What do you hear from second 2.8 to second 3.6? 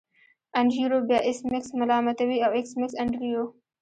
انډریو